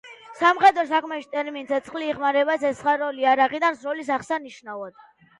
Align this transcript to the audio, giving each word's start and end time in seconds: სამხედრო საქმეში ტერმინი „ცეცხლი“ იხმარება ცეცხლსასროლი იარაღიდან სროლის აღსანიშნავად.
სამხედრო 0.37 0.83
საქმეში 0.91 1.27
ტერმინი 1.33 1.67
„ცეცხლი“ 1.71 2.07
იხმარება 2.11 2.55
ცეცხლსასროლი 2.63 3.21
იარაღიდან 3.25 3.77
სროლის 3.83 4.09
აღსანიშნავად. 4.17 4.97